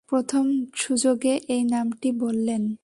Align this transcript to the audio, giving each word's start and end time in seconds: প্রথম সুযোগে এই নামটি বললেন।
প্রথম 0.09 0.45
সুযোগে 0.75 1.33
এই 1.47 1.63
নামটি 1.63 2.09
বললেন। 2.11 2.75